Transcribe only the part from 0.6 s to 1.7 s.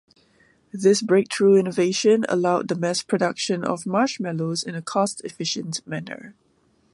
This breakthrough